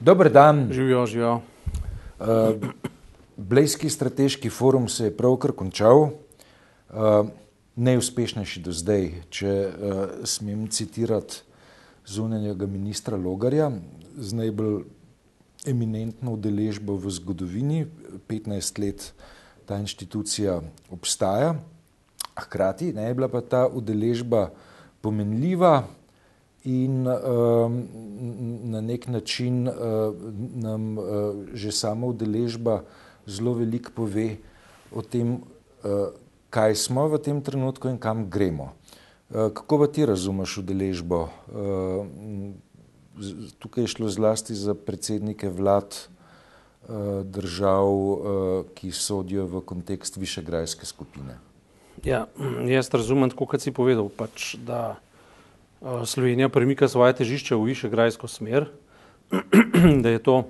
Dober 0.00 0.30
dan. 0.32 0.68
Živijo, 0.72 1.06
živijo. 1.06 1.40
Uh, 2.20 2.26
Blejski 3.36 3.90
strateški 3.90 4.50
forum 4.50 4.88
se 4.88 5.04
je 5.04 5.16
pravkar 5.16 5.52
končal, 5.52 5.98
uh, 6.00 7.26
najuspešnejši 7.74 8.60
do 8.62 8.72
zdaj, 8.72 9.10
če 9.30 9.50
uh, 9.50 9.98
smem 10.24 10.68
citirati 10.70 11.42
zunanjega 12.06 12.66
ministra 12.66 13.16
Logarja 13.16 13.72
z 14.16 14.38
najbolj 14.38 14.84
eminentno 15.66 16.38
udeležbo 16.38 16.94
v 16.94 17.10
zgodovini. 17.10 17.86
15 18.30 18.78
let 18.78 19.12
ta 19.66 19.82
inštitucija 19.82 20.60
obstaja, 20.94 21.56
hkrati 22.38 22.92
ne 22.94 23.10
je 23.10 23.14
bila 23.14 23.28
pa 23.28 23.42
ta 23.42 23.66
udeležba 23.66 24.52
pomenljiva, 25.02 25.88
in 26.68 27.06
uh, 27.08 27.72
na 28.68 28.80
nek 28.80 29.06
način 29.08 29.68
uh, 29.68 29.74
nam 30.54 30.98
uh, 30.98 31.06
že 31.54 31.72
sama 31.72 32.06
udeležba 32.06 32.82
zelo 33.26 33.54
veliko 33.56 33.90
pove 33.94 34.36
o 34.92 35.02
tem, 35.02 35.40
uh, 35.40 36.12
kaj 36.52 36.76
smo 36.76 37.08
v 37.08 37.22
tem 37.24 37.40
trenutku 37.40 37.88
in 37.88 37.96
kam 37.96 38.28
gremo. 38.28 38.72
Uh, 39.30 39.48
kako 39.48 39.84
pa 39.84 39.86
ti 39.88 40.06
razumeš 40.06 40.58
udeležbo? 40.60 41.28
Uh, 41.48 42.04
tukaj 43.58 43.84
je 43.84 43.94
šlo 43.96 44.08
zlasti 44.08 44.54
za 44.54 44.74
predsednike 44.74 45.48
vlad 45.48 45.96
uh, 45.96 47.24
držav, 47.24 47.88
uh, 47.88 48.20
ki 48.76 48.92
sodijo 48.92 49.48
v 49.48 49.64
kontekst 49.64 50.20
višegrajske 50.20 50.86
skupine. 50.86 51.40
Ja, 52.04 52.26
jaz 52.68 52.92
razumem, 52.92 53.30
kot 53.30 53.60
si 53.62 53.72
povedal, 53.74 54.06
pač, 54.12 54.54
da 54.54 55.00
Slovenija 55.80 56.48
premika 56.48 56.88
svoje 56.88 57.14
težišče 57.14 57.54
v 57.54 57.70
višegrajsko 57.70 58.28
smer, 58.28 58.66
da 60.02 60.08
je 60.10 60.18
to 60.18 60.42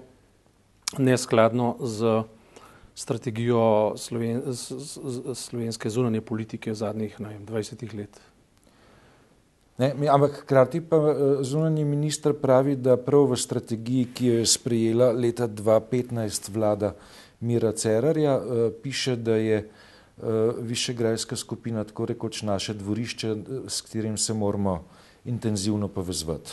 neskladno 0.99 1.77
z 1.85 2.23
strategijo 2.95 3.95
sloven, 3.97 4.43
z, 4.47 4.75
z, 4.79 5.35
slovenske 5.35 5.91
zunanje 5.91 6.21
politike 6.21 6.75
zadnjih 6.75 7.21
vem, 7.21 7.47
20 7.47 7.95
let. 7.95 8.21
Ne, 9.79 9.93
ampak 10.11 10.41
hkrati 10.43 10.81
pa 10.81 10.97
eh, 10.97 11.45
zunanji 11.45 11.85
minister 11.85 12.35
pravi, 12.35 12.75
da 12.77 12.97
prav 12.97 13.29
v 13.31 13.37
strategiji, 13.37 14.09
ki 14.15 14.27
jo 14.27 14.39
je 14.41 14.47
sprejela 14.47 15.13
leta 15.13 15.47
2015 15.49 16.51
vlada 16.51 16.95
Mira 17.41 17.73
Cerarja, 17.73 18.41
eh, 18.41 18.71
piše, 18.83 19.17
da 19.17 19.37
je 19.37 19.59
eh, 19.63 20.23
višegrajska 20.59 21.37
skupina 21.37 21.85
tako 21.85 22.07
rekoč 22.07 22.43
naše 22.43 22.75
dvorišče, 22.75 23.37
s 23.69 23.81
katerim 23.81 24.17
se 24.17 24.35
moramo 24.35 24.83
intenzivno 25.29 25.89
povezovati. 25.89 26.53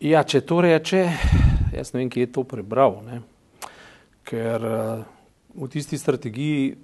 Ja, 0.00 0.22
če 0.24 0.40
to 0.46 0.60
reče, 0.64 1.04
jaz 1.76 1.92
ne 1.92 2.02
vem, 2.02 2.10
kje 2.10 2.26
je 2.26 2.32
to 2.34 2.46
prebral, 2.48 3.00
ne? 3.06 3.20
ker 4.22 4.62
uh, 4.64 5.02
v 5.58 5.68
tisti 5.68 5.98
strategiji 5.98 6.76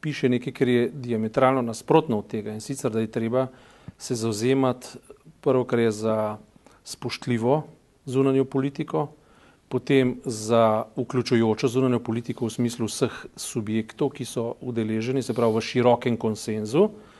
piše 0.00 0.30
nekaj, 0.30 0.54
kar 0.54 0.68
je 0.70 0.84
diametralno 0.92 1.62
nasprotno 1.64 2.20
od 2.22 2.28
tega 2.30 2.54
in 2.54 2.62
sicer, 2.62 2.92
da 2.92 3.02
je 3.02 3.10
treba 3.10 3.48
se 3.98 4.14
zauzemati 4.14 5.00
prvo, 5.42 5.64
kar 5.68 5.82
je 5.82 5.90
za 5.90 6.16
spoštljivo 6.84 7.62
zunanjo 8.06 8.44
politiko, 8.44 9.08
potem 9.68 10.16
za 10.24 10.84
vključujočo 10.96 11.68
zunanjo 11.68 11.98
politiko 12.04 12.46
v 12.46 12.54
smislu 12.54 12.86
vseh 12.86 13.24
subjektov, 13.36 14.14
ki 14.14 14.24
so 14.28 14.54
udeleženi, 14.60 15.22
se 15.22 15.34
pravi 15.34 15.58
v 15.58 15.66
širokem 15.72 16.16
konsenzu, 16.16 16.88
Uh, 16.88 17.13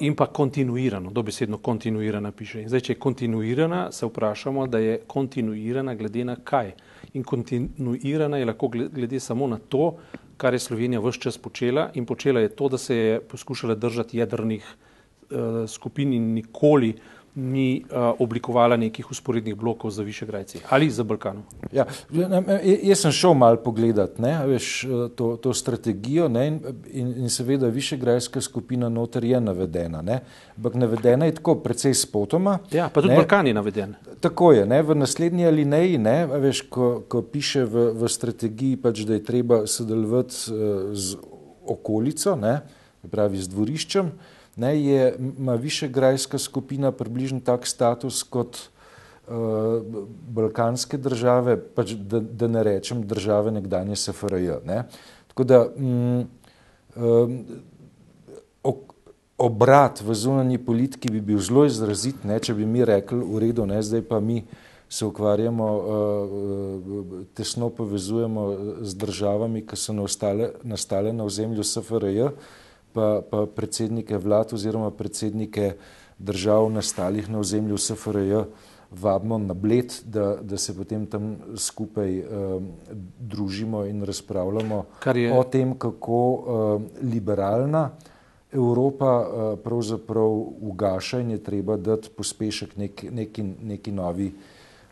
in 0.00 0.14
pa 0.16 0.26
kontinuirano, 0.26 1.10
dobesedno 1.10 1.58
kontinuirana 1.58 2.32
piše. 2.32 2.64
Zdaj, 2.68 2.80
če 2.80 2.92
je 2.92 2.98
kontinuirana, 2.98 3.92
se 3.92 4.06
vprašamo, 4.06 4.66
da 4.66 4.78
je 4.78 4.98
kontinuirana 5.06 5.94
glede 5.94 6.24
na 6.24 6.36
kaj. 6.44 6.72
In 7.14 7.24
kontinuirana 7.24 8.40
je 8.40 8.48
lahko 8.48 8.68
glede 8.68 9.20
samo 9.20 9.46
na 9.46 9.58
to, 9.58 9.96
kar 10.36 10.54
je 10.54 10.58
Slovenija 10.58 11.00
vse 11.00 11.20
čas 11.20 11.38
počela 11.38 11.90
in 11.94 12.06
počela 12.06 12.40
je 12.40 12.48
to, 12.48 12.68
da 12.68 12.78
se 12.78 12.96
je 12.96 13.20
poskušala 13.20 13.74
držati 13.74 14.18
jedrnih 14.18 14.66
uh, 14.66 15.38
skupin 15.70 16.12
in 16.12 16.32
nikoli 16.34 16.90
uh, 16.90 17.25
ni 17.36 17.84
uh, 17.84 18.14
oblikovala 18.18 18.76
nekih 18.76 19.10
usporednih 19.10 19.54
blokov 19.54 19.90
za 19.90 20.02
Višegrajci 20.02 20.58
ali 20.70 20.90
za 20.90 21.04
Balkanom. 21.04 21.42
Ja, 21.72 21.84
jaz 22.82 23.02
sem 23.02 23.12
šel 23.12 23.34
malo 23.36 23.60
pogledat 23.60 24.18
ne, 24.18 24.32
veš, 24.46 24.68
eh, 24.84 25.08
to, 25.16 25.34
to 25.36 25.52
strategijo 25.54 26.28
ne, 26.32 26.46
in, 26.88 27.10
in 27.20 27.28
seveda 27.30 27.68
Višegrajska 27.68 28.40
skupina 28.40 28.88
noter 28.88 29.24
je 29.24 29.40
navedena, 29.40 30.00
ne, 30.02 30.20
ampak 30.56 30.74
navedena 30.80 31.28
je 31.28 31.34
tako 31.36 31.58
precej 31.60 31.94
spotoma. 31.94 32.58
Ja, 32.72 32.88
pa 32.88 33.04
tudi 33.04 33.12
ne, 33.12 33.20
Balkan 33.20 33.46
je 33.46 33.54
naveden. 33.54 33.94
Tako 34.20 34.52
je, 34.52 34.64
ne, 34.66 34.80
v 34.82 34.96
naslednji 34.96 35.46
alineji, 35.46 35.98
ne, 35.98 36.16
veš, 36.26 36.62
ko, 36.72 36.88
ko 37.08 37.20
piše 37.22 37.66
v, 37.68 37.90
v 38.00 38.08
strategiji, 38.08 38.80
pač, 38.80 39.04
da 39.04 39.20
je 39.20 39.24
treba 39.28 39.66
sodelovati 39.68 40.56
uh, 40.56 40.88
z 40.96 41.20
okolico, 41.68 42.36
ne, 42.40 42.60
pravi 43.12 43.44
z 43.44 43.52
dvoriščem, 43.52 44.10
ne, 44.56 44.72
je, 44.82 45.16
ima 45.38 45.54
višegrajska 45.54 46.38
skupina 46.38 46.92
približno 46.92 47.40
tak 47.44 47.66
status 47.66 48.22
kot 48.22 48.58
uh, 49.28 49.34
balkanske 50.28 50.96
države, 50.96 51.58
pač 51.60 51.92
da, 51.92 52.20
da 52.20 52.48
ne 52.48 52.62
rečem 52.62 53.02
države 53.06 53.52
nekdanje 53.52 53.96
SFRJ. 53.96 54.60
Ne. 54.64 54.82
Tako 55.28 55.44
da 55.44 55.64
mm, 55.76 56.20
um, 56.96 57.38
obrat 59.38 60.00
v 60.00 60.14
zunanji 60.14 60.58
politiki 60.58 61.10
bi 61.12 61.20
bil 61.20 61.38
zelo 61.38 61.66
izrazit, 61.68 62.24
ne, 62.24 62.40
če 62.40 62.54
bi 62.56 62.66
mi 62.66 62.84
rekli 62.84 63.20
v 63.20 63.42
redu, 63.44 63.66
ne, 63.68 63.82
zdaj 63.82 64.02
pa 64.08 64.20
mi 64.20 64.44
se 64.88 65.04
ukvarjamo, 65.04 65.66
uh, 65.76 67.26
tesno 67.34 67.68
povezujemo 67.68 68.46
z 68.80 68.94
državami, 68.96 69.66
ki 69.66 69.76
so 69.76 69.92
nastale, 69.92 70.54
nastale 70.64 71.12
na 71.12 71.26
ozemlju 71.26 71.64
SFRJ, 71.64 72.30
pa, 72.96 73.20
pa 73.30 73.44
predsednike 73.46 74.16
vlad 74.16 74.56
oziroma 74.56 74.90
predsednike 74.90 75.74
držav 76.18 76.70
nastalih 76.72 77.28
na 77.28 77.42
ozemlju 77.44 77.76
SFRJ 77.78 78.46
vabimo 78.90 79.38
na 79.38 79.54
bled, 79.54 79.92
da, 80.04 80.36
da 80.40 80.56
se 80.58 80.76
potem 80.76 81.06
tam 81.06 81.36
skupaj 81.56 82.18
uh, 82.18 82.62
družimo 83.18 83.84
in 83.84 84.04
razpravljamo 84.04 84.84
o 85.36 85.44
tem, 85.44 85.74
kako 85.78 86.20
uh, 86.32 86.82
liberalna 87.02 87.90
Evropa 88.52 89.12
uh, 89.20 89.58
pravzaprav 89.58 90.30
ugaša 90.60 91.20
in 91.20 91.30
je 91.30 91.42
treba 91.42 91.76
dati 91.76 92.08
pospešek 92.16 92.76
neki, 92.76 93.10
neki, 93.10 93.42
neki 93.42 93.92
novi 93.92 94.32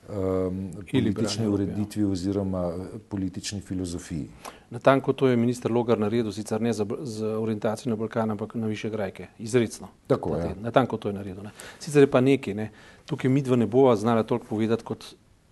um, 0.09 0.71
politični 0.93 1.45
ja. 1.45 1.51
ureditvi 1.51 2.05
oziroma 2.05 2.73
politični 3.09 3.61
filozofiji. 3.61 4.29
Natanko 4.71 5.13
to 5.13 5.29
je 5.29 5.37
minister 5.37 5.73
Logar 5.73 5.99
naredil, 5.99 6.33
sicer 6.33 6.61
ne 6.61 6.73
za, 6.73 6.87
za 7.01 7.39
orientacijo 7.39 7.91
na 7.91 7.97
Balkan, 7.97 8.31
ampak 8.31 8.55
na 8.55 8.67
više 8.67 8.91
grajke, 8.91 9.27
izredno. 9.39 9.89
Tako 10.07 10.37
je. 10.37 10.55
Natanko 10.61 10.97
to 10.97 11.09
je 11.09 11.13
naredil. 11.13 11.43
Ne. 11.43 11.51
Sicer 11.79 12.03
je 12.03 12.11
pa 12.11 12.21
nekaj, 12.21 12.55
ne. 12.55 12.71
tukaj 13.07 13.31
midva 13.31 13.57
ne 13.57 13.67
bova 13.67 13.97
znala 13.97 14.23
toliko 14.23 14.47
povedati, 14.47 14.85
kot 14.85 15.05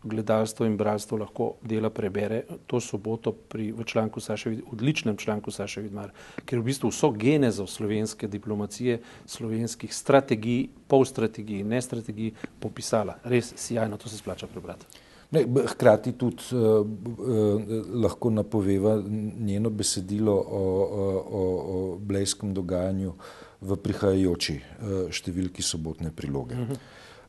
gledalstvo 0.02 0.66
in 0.66 0.76
bralstvo 0.76 1.18
lahko 1.18 1.54
dela 1.62 1.90
prebere 1.90 2.42
to 2.66 2.80
soboto 2.80 3.32
pri, 3.32 3.72
v 3.72 3.84
članku 3.84 4.20
Saša, 4.20 4.50
odličnem 4.72 5.16
članku 5.16 5.50
Saša 5.50 5.80
Vidmar, 5.80 6.10
ker 6.44 6.58
v 6.58 6.66
bistvu 6.70 6.90
vso 6.90 7.10
genezo 7.10 7.66
slovenske 7.66 8.28
diplomacije, 8.28 8.98
slovenskih 9.26 9.94
strategij, 9.94 10.68
pol 10.88 11.04
strategij, 11.04 11.62
ne 11.64 11.82
strategij 11.82 12.32
popisala. 12.60 13.18
Res 13.24 13.54
sjajno, 13.56 13.96
to 13.96 14.08
se 14.08 14.18
splača 14.18 14.46
prebrati. 14.46 14.86
Ne, 15.32 15.46
hkrati 15.66 16.12
tudi 16.12 16.52
uh, 16.52 16.82
uh, 16.84 17.62
lahko 18.02 18.30
napoveva 18.30 18.98
njeno 19.40 19.70
besedilo 19.70 20.34
o, 20.34 20.64
o, 20.82 21.06
o, 21.30 21.44
o 21.74 21.96
blejskem 21.98 22.52
dogajanju 22.54 23.14
v 23.62 23.78
prihajajoči 23.80 24.58
uh, 24.58 24.90
številki 25.08 25.64
sobotne 25.64 26.12
priloge. 26.12 26.58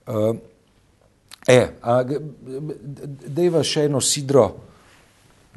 Uh, 0.04 0.36
e, 1.48 1.68
Dejva 3.28 3.64
še 3.64 3.86
eno 3.86 4.02
sidro 4.02 4.48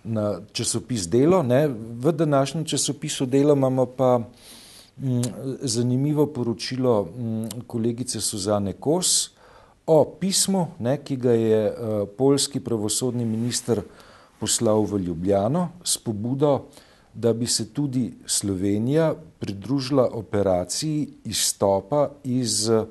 na 0.07 0.41
časopis 0.53 1.09
Delo. 1.09 1.43
Ne? 1.43 1.69
V 1.69 2.13
današnjem 2.13 2.65
časopisu 2.65 3.27
Delo 3.27 3.55
imamo 3.55 3.87
pa 3.87 4.19
m, 4.19 5.19
mm, 5.19 5.23
zanimivo 5.63 6.27
poročilo 6.27 7.09
m, 7.17 7.43
mm, 7.43 7.67
kolegice 7.67 8.21
Suzane 8.21 8.73
Kos, 8.73 9.31
o 9.87 10.05
pismu, 10.21 10.67
ne, 10.79 10.97
ki 10.99 11.17
ga 11.17 11.33
je 11.33 11.61
uh, 11.71 12.09
poljski 12.19 12.61
pravosodni 12.61 13.25
minister 13.25 13.81
poslal 14.41 14.83
v 14.83 14.99
Ljubljano 14.99 15.69
s 15.85 15.99
pobudo, 15.99 16.65
da 17.15 17.33
bi 17.33 17.47
se 17.47 17.69
tudi 17.73 18.13
Slovenija 18.27 19.15
pridružila 19.39 20.09
operaciji 20.13 21.09
izstopa 21.25 22.11
iz 22.25 22.69
uh, 22.69 22.87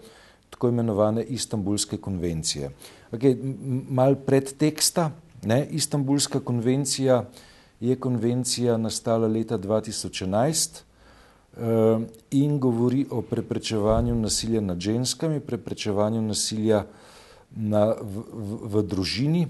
tako 0.55 0.71
imenovane 0.71 1.23
Istanbulske 1.23 1.99
konvencije. 1.99 2.71
Okay, 3.11 3.35
mal 3.89 4.15
pred 4.15 4.55
teksta, 4.57 5.11
ne, 5.43 5.65
Istanbulska 5.71 6.39
konvencija 6.39 7.25
je 7.79 7.95
konvencija 7.99 8.77
nastala 8.77 9.27
leta 9.27 9.57
2011, 9.59 10.85
Ehm, 11.57 12.03
in 12.29 12.59
govori 12.59 13.05
o 13.09 13.21
preprečevanju 13.21 14.15
nasilja 14.15 14.61
nad 14.61 14.79
ženskami, 14.79 15.39
preprečevanju 15.39 16.21
nasilja 16.21 16.83
na, 17.55 17.95
v, 18.01 18.23
v, 18.33 18.57
v 18.73 18.83
družini, 18.83 19.45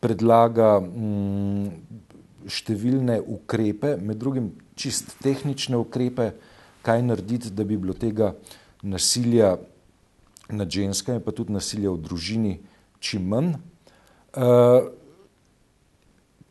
predlaga 0.00 0.78
mm, 0.78 1.66
številne 2.46 3.18
ukrepe, 3.26 3.96
med 3.98 4.20
drugim 4.22 4.52
čist 4.78 5.10
tehnične 5.20 5.76
ukrepe, 5.82 6.30
kaj 6.86 7.02
narediti, 7.10 7.50
da 7.50 7.66
bi 7.66 7.76
bilo 7.76 7.98
tega 7.98 8.30
nasilja 8.82 9.56
nad 10.48 10.70
ženskami, 10.70 11.20
pa 11.20 11.32
tudi 11.32 11.52
nasilja 11.52 11.90
v 11.90 12.02
družini, 12.02 12.56
čim 13.00 13.28
manj. 13.28 13.54
Uh, 14.32 14.90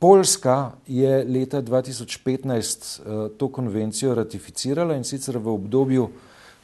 Poljska 0.02 0.72
je 0.88 1.24
leta 1.24 1.62
2015 1.62 3.02
uh, 3.02 3.32
to 3.38 3.52
konvencijo 3.54 4.16
ratificirala 4.16 4.96
in 4.98 5.04
sicer 5.04 5.38
v 5.38 5.54
obdobju, 5.54 6.08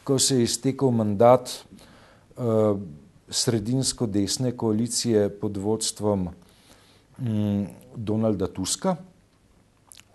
ko 0.04 0.18
se 0.20 0.40
je 0.40 0.44
iztekel 0.44 0.90
mandat 0.90 1.52
uh, 2.38 2.80
sredinsko 3.30 4.08
desne 4.08 4.52
koalicije 4.58 5.30
pod 5.30 5.58
vodstvom 5.58 6.30
um, 7.20 7.68
Donalda 7.96 8.48
Tuska. 8.48 8.96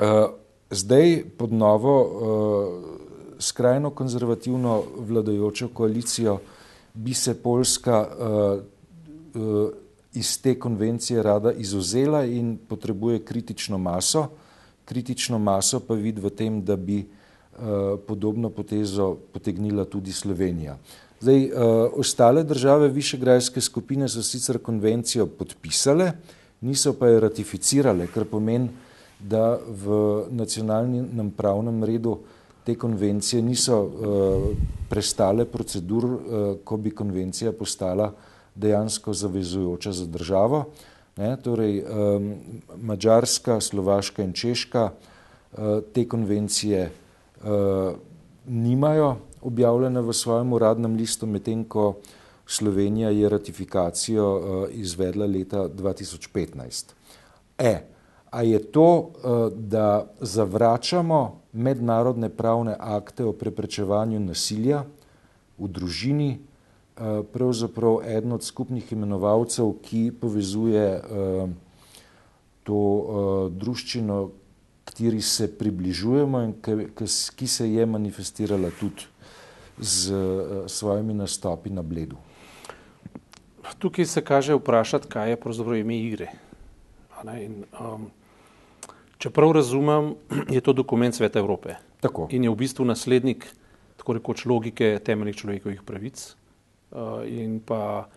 Uh, 0.01 0.35
zdaj 0.71 1.25
pod 1.39 1.53
novo 1.53 1.95
uh, 2.03 2.92
skrajno 3.43 3.91
konzervativno 3.91 4.83
vladajočo 5.09 5.69
koalicijo 5.69 6.39
bi 6.95 7.15
se 7.15 7.43
Poljska 7.43 8.09
uh, 8.09 9.43
uh, 9.43 9.71
iz 10.15 10.43
te 10.43 10.59
konvencije 10.59 11.23
rada 11.23 11.53
izuzela 11.53 12.25
in 12.25 12.59
potrebuje 12.69 13.25
kritično 13.25 13.79
maso. 13.79 14.27
Kritično 14.85 15.39
maso 15.39 15.81
pa 15.81 15.95
vidi 15.95 16.21
v 16.21 16.31
tem, 16.31 16.61
da 16.65 16.77
bi 16.77 16.99
uh, 17.01 17.99
podobno 18.07 18.51
potezo 18.51 19.17
potegnila 19.33 19.85
tudi 19.85 20.13
Slovenija. 20.13 20.77
Zdaj, 21.21 21.45
uh, 21.45 21.53
ostale 21.97 22.45
države 22.45 22.89
Višegrajske 22.89 23.61
skupine 23.61 24.09
so 24.09 24.23
sicer 24.23 24.59
konvencijo 24.59 25.27
podpisale, 25.27 26.13
niso 26.61 26.93
pa 26.93 27.09
jo 27.09 27.21
ratificirale, 27.21 28.07
kar 28.07 28.25
pomeni, 28.25 28.69
da 29.21 29.55
v 29.57 30.27
nacionalnem 30.31 31.31
pravnem 31.37 31.85
redu 31.85 32.11
uh, 32.11 32.42
te 32.65 32.75
konvencije 32.75 33.43
niso 33.43 33.83
uh, 33.83 34.57
prestale 34.89 35.45
procedur, 35.45 36.05
uh, 36.05 36.21
ko 36.65 36.77
bi 36.77 36.91
konvencija 36.91 37.53
postala 37.53 38.13
dejansko 38.55 39.13
zavezujoča 39.13 39.93
za 39.93 40.07
državo. 40.07 40.65
Ne, 41.17 41.37
torej, 41.43 41.83
um, 41.85 42.35
Mačarska, 42.83 43.61
Slovaška 43.61 44.23
in 44.23 44.33
Češka 44.33 44.91
uh, 44.91 45.59
te 45.93 46.09
konvencije 46.09 46.91
uh, 47.43 47.93
nimajo 48.47 49.17
objavljene 49.43 50.01
v 50.01 50.13
svojem 50.13 50.53
uradnem 50.53 50.97
listu, 50.97 51.27
medtem 51.27 51.65
ko 51.65 51.95
Slovenija 52.47 53.11
je 53.11 53.29
ratifikacijo 53.29 54.37
uh, 54.37 54.69
izvedla 54.71 55.27
leta 55.27 55.69
2015. 55.69 56.93
E, 57.59 57.92
a 58.33 58.43
je 58.43 58.59
to, 58.73 58.89
uh, 58.89 59.53
da 59.53 60.09
zavračamo 60.21 61.43
mednarodne 61.53 62.29
pravne 62.29 62.77
akte 62.79 63.25
o 63.25 63.33
preprečevanju 63.33 64.21
nasilja 64.21 64.85
v 65.59 65.69
družini, 65.69 66.31
eh, 66.33 67.23
pravzaprav 67.33 68.01
eden 68.05 68.33
od 68.33 68.45
skupnih 68.45 68.93
imenovalcev, 68.93 69.75
ki 69.85 70.13
povezuje 70.21 70.83
eh, 70.83 71.03
to 72.65 72.81
eh, 72.81 73.51
druščino, 73.59 74.31
kateri 74.85 75.23
se 75.23 75.47
približujemo 75.59 76.41
in 76.43 76.55
ki 77.37 77.47
se 77.47 77.69
je 77.71 77.87
manifestirala 77.87 78.71
tudi 78.81 79.09
z 79.79 80.13
svojimi 80.69 81.15
nastopi 81.15 81.71
na 81.71 81.83
bledu. 81.83 82.17
Tukaj 83.79 84.07
se 84.07 84.21
kaže 84.21 84.55
vprašati, 84.55 85.09
kaj 85.09 85.31
je 85.31 85.39
pravzaprav 85.41 85.79
ime 85.79 85.97
igre. 85.97 86.29
In, 87.25 87.65
um, 87.81 88.11
Če 89.23 89.31
prav 89.31 89.53
razumem, 89.55 90.17
je 90.57 90.61
to 90.65 90.75
dokument 90.75 91.15
Sveta 91.15 91.39
Evrope. 91.39 91.77
Tako. 92.03 92.27
In 92.35 92.43
je 92.43 92.51
v 92.51 92.59
bistvu 92.59 92.87
naslednik 92.89 93.47
tako 94.01 94.19
rekoč 94.19 94.43
logike 94.51 94.97
temeljnih 95.05 95.37
človekovih 95.39 95.85
pravic 95.87 96.19
uh, 96.27 97.23
in 97.23 97.61
pa 97.63 98.09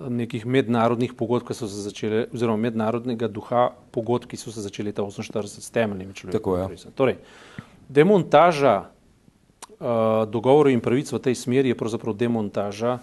nekih 0.00 0.46
mednarodnih 0.48 1.12
pogodb, 1.16 1.44
ki 1.48 1.56
so 1.56 1.68
se 1.68 1.82
začele, 1.84 2.26
oziroma 2.32 2.68
mednarodnega 2.68 3.28
duha 3.32 3.68
pogodb, 3.92 4.28
ki 4.28 4.40
so 4.40 4.52
se 4.52 4.64
začele 4.64 4.92
leta 4.92 5.04
1948 5.04 5.64
s 5.64 5.72
temeljnimi 5.72 6.16
človekovimi 6.16 6.68
pravicami. 6.68 6.96
Torej, 6.96 7.16
demontaža 7.88 8.74
uh, 8.80 10.24
dogovorov 10.28 10.72
in 10.72 10.84
pravic 10.84 11.12
v 11.12 11.20
tej 11.20 11.36
smeri 11.36 11.72
je 11.72 11.78
pravzaprav 11.80 12.16
demontaža 12.16 12.98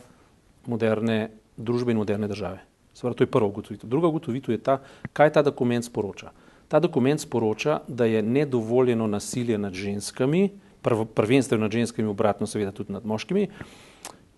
moderne 0.70 1.34
družbe 1.58 1.94
in 1.94 2.02
moderne 2.02 2.30
države. 2.30 2.64
Svara, 2.94 3.18
to 3.18 3.26
je 3.26 3.30
prva 3.30 3.50
ugotovitev. 3.50 3.90
Druga 3.90 4.10
ugotovitev 4.10 4.54
je 4.54 4.62
ta, 4.62 4.80
kaj 5.14 5.38
ta 5.38 5.46
dokument 5.46 5.86
sporoča. 5.86 6.34
Ta 6.74 6.80
dokument 6.82 7.22
sporoča, 7.22 7.84
da 7.88 8.08
je 8.10 8.24
nedovoljeno 8.26 9.06
nasilje 9.08 9.58
nad 9.62 9.74
ženskami, 9.78 10.48
prv, 10.82 11.06
prvenstveno 11.06 11.68
nad 11.68 11.72
ženskami, 11.72 12.08
obratno 12.10 12.48
seveda 12.50 12.72
tudi 12.74 12.96
nad 12.96 13.06
moškimi, 13.06 13.46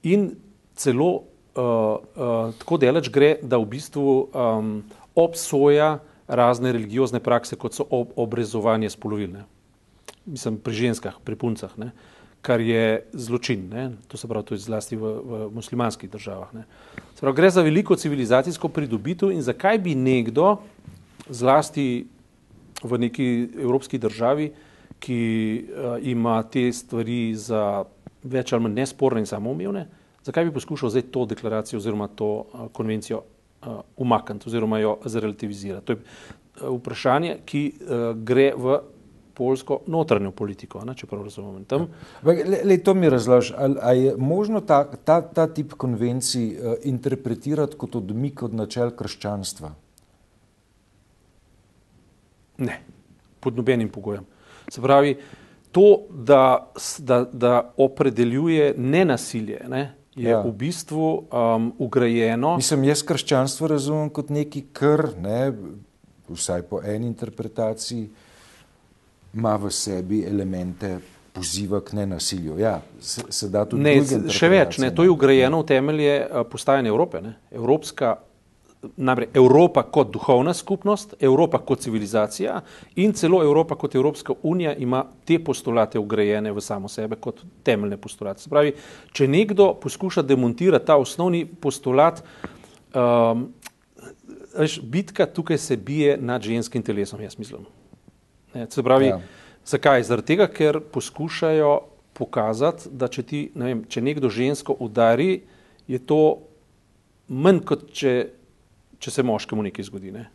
in 0.04 0.34
celo 0.76 1.14
uh, 1.16 1.22
uh, 1.56 2.52
tako 2.60 2.78
deleč 2.78 3.08
gre, 3.08 3.38
da 3.40 3.56
v 3.56 3.70
bistvu 3.78 4.16
um, 4.28 4.74
obsoja 5.16 6.02
razne 6.28 6.74
religiozne 6.76 7.22
prakse, 7.24 7.56
kot 7.56 7.78
so 7.78 7.86
ob, 7.88 8.12
obrezovanje 8.20 8.92
spolovilne. 8.92 9.46
Mislim, 10.26 10.58
pri 10.60 10.74
ženskah, 10.74 11.16
pri 11.24 11.40
puncah, 11.40 11.72
ne? 11.80 11.94
kar 12.46 12.62
je 12.62 13.08
zločin. 13.14 13.64
Ne? 13.72 13.92
To 14.12 14.20
se 14.20 14.28
pravi, 14.28 14.46
to 14.46 14.54
je 14.54 14.68
zlasti 14.68 15.00
v, 15.00 15.14
v 15.24 15.48
muslimanskih 15.56 16.12
državah. 16.12 16.52
Pravi, 17.18 17.36
gre 17.40 17.50
za 17.50 17.64
veliko 17.66 17.96
civilizacijsko 17.96 18.70
pridobitev 18.70 19.32
in 19.32 19.42
zakaj 19.42 19.80
bi 19.82 19.96
nekdo, 19.96 20.60
zlasti 21.30 22.06
v 22.86 23.02
neki 23.08 23.28
evropski 23.66 24.00
državi, 24.02 24.52
ki 25.00 25.20
uh, 25.66 25.98
ima 26.06 26.40
te 26.48 26.70
stvari 26.74 27.36
za 27.36 27.84
več 28.24 28.54
ali 28.54 28.66
manj 28.66 28.80
nesporne 28.80 29.22
in 29.22 29.30
samoumevne, 29.30 29.86
zakaj 30.26 30.48
bi 30.48 30.56
poskušal 30.56 30.94
zdaj 30.94 31.08
to 31.14 31.26
deklaracijo 31.30 31.82
oziroma 31.82 32.08
to 32.08 32.30
uh, 32.42 32.68
konvencijo 32.74 33.22
uh, 33.22 33.82
umakniti 33.98 34.50
oziroma 34.50 34.80
jo 34.80 34.98
zrelativizirati? 35.06 35.86
To 35.86 35.94
je 35.94 36.00
uh, 36.00 36.76
vprašanje, 36.80 37.40
ki 37.46 37.64
uh, 37.74 38.12
gre 38.18 38.52
v 38.58 38.80
polsko 39.36 39.82
notranjo 39.92 40.32
politiko, 40.32 40.80
ne, 40.88 40.96
če 40.96 41.10
prav 41.12 41.26
razumem. 41.28 41.66
Tam... 41.68 41.90
Le, 42.24 42.62
le, 42.64 42.78
to 42.80 42.94
mi 42.96 43.10
razloži, 43.12 43.54
ali, 43.58 43.76
ali 43.82 44.04
je 44.06 44.14
možno 44.18 44.62
ta, 44.64 44.86
ta, 44.96 45.20
ta 45.22 45.48
tip 45.52 45.76
konvencij 45.78 46.46
uh, 46.56 46.78
interpretirati 46.88 47.78
kot 47.78 48.00
odmik 48.00 48.46
od 48.48 48.56
načel 48.56 48.96
krščanstva? 48.96 49.74
Ne, 52.58 52.80
pod 53.40 53.58
nobenim 53.58 53.90
pogojem. 53.90 54.26
Se 54.70 54.82
pravi, 54.82 55.18
to, 55.72 56.02
da, 56.10 56.72
da, 56.98 57.26
da 57.34 57.74
opredeljuje 57.78 58.74
nenasilje, 58.78 59.62
ne, 59.68 59.94
je 60.16 60.30
ja. 60.30 60.40
v 60.42 60.52
bistvu 60.52 61.08
um, 61.28 61.74
ugrajeno. 61.78 62.56
Mislim, 62.56 62.84
jaz 62.84 63.04
krščanstvo 63.04 63.68
razumem 63.68 64.10
kot 64.10 64.30
neki 64.32 64.64
kr, 64.74 65.10
ne, 65.20 65.52
vsaj 66.30 66.64
po 66.70 66.80
eni 66.82 67.08
interpretaciji, 67.08 68.08
ima 69.36 69.58
v 69.60 69.72
sebi 69.72 70.24
elemente 70.24 70.96
poziva 71.36 71.82
k 71.84 72.00
nenasilju. 72.00 72.60
Ja, 72.60 72.80
se, 73.00 73.26
se 73.30 73.50
da 73.52 73.66
tudi 73.68 73.84
ne, 73.84 73.98
še 74.32 74.50
več, 74.50 74.80
ne, 74.80 74.94
to 74.96 75.04
je 75.04 75.12
ugrajeno 75.12 75.60
v 75.62 75.68
temelje 75.74 76.16
uh, 76.24 76.46
postajanja 76.48 76.94
Evrope. 76.94 77.22
Ne. 77.22 77.36
Evropska 77.52 78.16
Namreč 78.98 79.30
Evropa 79.34 79.84
kot 79.84 80.12
duhovna 80.14 80.54
skupnost, 80.54 81.14
Evropa 81.20 81.60
kot 81.60 81.80
civilizacija 81.80 82.62
in 82.96 83.14
celo 83.14 83.44
Evropa 83.44 83.76
kot 83.76 83.96
Evropska 83.96 84.34
unija 84.44 84.76
ima 84.76 85.06
te 85.26 85.40
postulate 85.44 86.00
ugrajene 86.00 86.52
v 86.52 86.62
samo 86.62 86.90
sebe 86.90 87.16
kot 87.16 87.44
temeljne 87.64 87.98
postulate. 87.98 88.42
Se 88.42 88.50
pravi, 88.50 88.74
če 89.12 89.28
nekdo 89.28 89.74
poskuša 89.82 90.22
demontirati 90.22 90.86
ta 90.86 90.98
osnovni 90.98 91.46
postulat, 91.46 92.24
um, 92.94 93.48
veš, 94.58 94.80
bitka 94.82 95.26
tukaj 95.26 95.58
se 95.58 95.78
bije 95.78 96.18
nad 96.18 96.42
ženskim 96.42 96.84
telesom, 96.84 97.22
jaz 97.22 97.38
mislim. 97.38 97.66
Ne, 98.54 98.68
se 98.70 98.84
pravi, 98.84 99.06
ja. 99.06 99.20
zakaj? 99.66 100.04
Zaradi 100.04 100.28
tega, 100.28 100.48
ker 100.48 100.80
poskušajo 100.80 101.80
pokazati, 102.14 102.90
da 102.92 103.08
če, 103.12 103.24
ti, 103.24 103.42
ne 103.56 103.72
vem, 103.72 103.84
če 103.92 104.02
nekdo 104.02 104.30
žensko 104.32 104.78
udari, 104.80 105.42
je 105.88 106.00
to 106.00 106.22
manj 107.28 107.62
kot 107.68 107.90
če 107.94 108.16
če 109.06 109.14
se 109.14 109.24
moškemu 109.24 109.70
nekaj 109.70 109.90
zgodi. 109.92 110.12
Ne? 110.16 110.28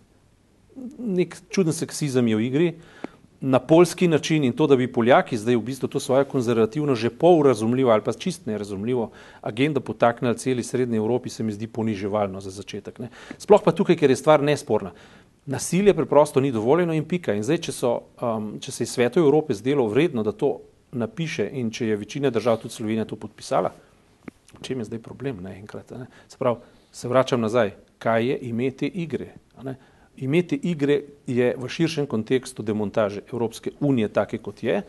Nek 0.99 1.35
čuden 1.51 1.75
seksizem 1.75 2.29
je 2.31 2.39
v 2.39 2.47
igri 2.47 2.69
na 3.41 3.59
polski 3.59 4.09
način 4.09 4.45
in 4.45 4.53
to, 4.53 4.67
da 4.67 4.77
bi 4.77 4.93
Poljaki 4.93 5.37
zdaj 5.37 5.57
v 5.57 5.63
bistvu 5.65 5.89
to 5.89 6.01
svojo 6.01 6.27
konzervativno, 6.29 6.95
že 6.95 7.11
pol 7.11 7.43
razumljivo 7.43 7.91
ali 7.91 8.05
pa 8.05 8.13
čist 8.13 8.47
nerazumljivo 8.47 9.11
agendo 9.41 9.81
potaknili 9.81 10.39
celi 10.39 10.63
srednji 10.63 10.97
Evropi, 10.97 11.31
se 11.31 11.43
mi 11.43 11.53
zdi 11.53 11.67
poniževalno 11.67 12.41
za 12.41 12.51
začetek. 12.51 12.99
Ne? 12.99 13.09
Sploh 13.39 13.65
pa 13.65 13.73
tukaj, 13.73 13.97
ker 13.97 14.11
je 14.11 14.17
stvar 14.17 14.43
nesporna. 14.45 14.93
Nasilje 15.47 15.95
preprosto 15.95 16.41
ni 16.41 16.53
dovoljeno 16.53 16.93
in 16.93 17.05
pika. 17.09 17.35
In 17.35 17.43
zdaj, 17.43 17.59
če, 17.65 17.73
so, 17.73 17.95
um, 18.21 18.53
če 18.61 18.73
se 18.73 18.85
je 18.85 18.93
svetu 18.93 19.25
Evrope 19.25 19.57
zdelo 19.57 19.89
vredno, 19.89 20.23
da 20.23 20.37
to 20.37 20.59
napiše 20.93 21.49
in 21.53 21.71
če 21.71 21.87
je 21.87 21.97
večina 21.97 22.31
držav, 22.31 22.61
tudi 22.61 22.75
Slovenija, 22.75 23.09
to 23.09 23.17
podpisala, 23.17 23.73
v 24.53 24.63
čem 24.63 24.79
je 24.79 24.91
zdaj 24.91 25.01
problem? 25.01 25.41
Ne, 25.43 25.57
enkrat, 25.59 25.91
ne? 25.97 26.11
Se 26.29 26.37
pravi, 26.39 26.61
se 26.93 27.09
vračam 27.09 27.41
nazaj, 27.41 27.73
kaj 28.01 28.27
je 28.27 28.39
imeti 28.49 28.89
igre. 29.05 29.35
Imeti 30.17 30.57
igre 30.63 31.01
je 31.27 31.55
v 31.57 31.69
širšem 31.69 32.07
kontekstu 32.07 32.63
demontaže 32.63 33.21
Evropske 33.33 33.71
unije, 33.81 34.09
take 34.09 34.39
kot 34.39 34.63
je, 34.65 34.83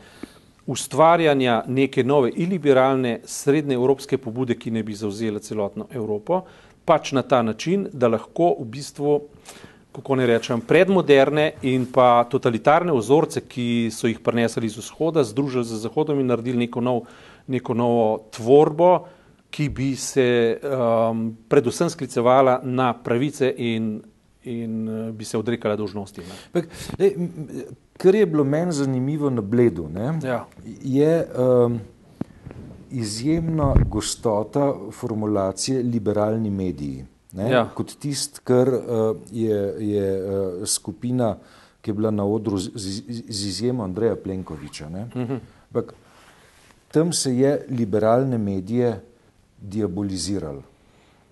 ustvarjanja 0.68 1.64
neke 1.68 2.04
nove 2.04 2.32
iliberalne 2.36 3.20
srednje 3.26 3.76
evropske 3.76 4.18
pobude, 4.18 4.56
ki 4.56 4.72
ne 4.72 4.84
bi 4.84 4.96
zauzela 4.96 5.40
celotno 5.40 5.88
Evropo, 5.92 6.44
pač 6.86 7.12
na 7.12 7.22
ta 7.22 7.42
način, 7.42 7.88
da 7.94 8.08
lahko 8.08 8.56
v 8.60 8.68
bistvu, 8.76 9.20
kako 9.92 10.16
ne 10.16 10.28
rečem, 10.28 10.62
predmoderne 10.62 11.52
in 11.68 11.86
pa 11.92 12.24
totalitarne 12.32 12.94
ozorce, 12.96 13.44
ki 13.44 13.90
so 13.92 14.08
jih 14.08 14.22
prenesli 14.24 14.66
iz 14.66 14.78
vzhoda, 14.80 15.24
združili 15.24 15.68
z 15.68 15.82
zahodom 15.84 16.20
in 16.20 16.32
naredili 16.32 16.66
neko, 16.66 16.82
nov, 16.82 17.02
neko 17.48 17.76
novo 17.76 18.06
tvorbo, 18.32 18.94
ki 19.52 19.70
bi 19.70 19.96
se 19.96 20.60
um, 20.64 21.38
predvsem 21.50 21.90
sklicevala 21.90 22.62
na 22.64 22.94
pravice 22.94 23.54
in, 23.58 24.02
in 24.44 24.88
uh, 24.88 25.12
bi 25.12 25.26
se 25.26 25.38
odrekala 25.38 25.76
dožnosti. 25.76 26.24
Kar 27.98 28.16
je 28.16 28.26
bilo 28.26 28.44
meni 28.44 28.72
zanimivo 28.72 29.30
na 29.30 29.42
Bledu, 29.42 29.90
ne, 29.90 30.20
ja. 30.24 30.46
je 30.82 31.28
um, 31.38 31.80
izjemna 32.92 33.74
gostota 33.86 34.74
formulacije 34.92 35.84
liberalni 35.84 36.50
mediji. 36.50 37.06
Ja. 37.34 37.70
Kot 37.76 37.96
tist, 38.00 38.40
kar 38.44 38.68
uh, 38.68 39.18
je, 39.32 39.60
je 39.80 40.08
uh, 40.24 40.66
skupina, 40.68 41.36
ki 41.82 41.92
je 41.92 41.94
bila 41.94 42.12
na 42.12 42.26
odru 42.26 42.58
z, 42.58 42.72
z, 42.76 43.04
z 43.28 43.48
izjemo 43.48 43.84
Andreja 43.84 44.16
Plenkoviča. 44.16 44.88
Uh 44.88 45.22
mhm. 45.22 45.40
-huh. 45.74 45.84
Tam 46.92 47.14
se 47.14 47.38
je 47.38 47.66
liberalne 47.70 48.38
medije 48.38 49.00
diaboliziralo. 49.62 50.64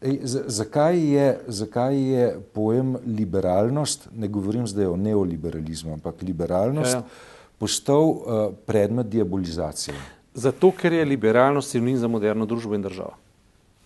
Ej, 0.02 0.20
zakaj, 0.24 0.96
je, 0.96 1.40
zakaj 1.48 1.98
je 1.98 2.28
pojem 2.54 2.96
liberalnost, 3.06 4.08
ne 4.16 4.28
govorim 4.28 4.68
zdaj 4.68 4.86
o 4.86 4.96
neoliberalizmu, 4.96 5.94
ampak 5.94 6.22
liberalnost, 6.24 6.94
ja, 6.94 7.00
ja. 7.00 7.58
postal 7.60 8.08
uh, 8.08 8.22
predmet 8.66 9.10
diabolizacije? 9.12 9.96
Zato, 10.34 10.72
ker 10.72 10.94
je 10.94 11.06
liberalnost 11.06 11.76
sinonim 11.76 11.98
za 11.98 12.08
moderno 12.08 12.46
družbo 12.46 12.76
in 12.76 12.86
državo. 12.86 13.18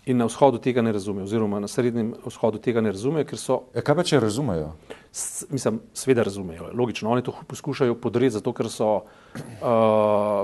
In 0.06 0.18
na 0.20 0.26
vzhodu 0.28 0.60
tega 0.60 0.82
ne 0.84 0.92
razumejo, 0.92 1.24
oziroma 1.24 1.62
na 1.64 1.68
srednjem 1.72 2.10
vzhodu 2.26 2.60
tega 2.60 2.82
ne 2.84 2.92
razumejo, 2.92 3.24
ker 3.24 3.40
so. 3.40 3.60
E, 3.72 3.80
kaj 3.80 3.96
pa 3.96 4.04
če 4.04 4.18
razumejo? 4.20 4.74
S, 5.16 5.46
mislim, 5.48 5.78
sveda 5.96 6.26
razumejo, 6.28 6.74
logično. 6.76 7.08
Oni 7.14 7.24
to 7.24 7.32
poskušajo 7.48 7.96
podreti, 8.04 8.34
zato 8.36 8.52
ker 8.52 8.68
so, 8.68 8.90
uh, 9.38 10.42